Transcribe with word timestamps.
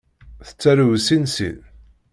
Tettarew 0.47 0.95
sin 1.07 1.23
sin. 1.35 1.57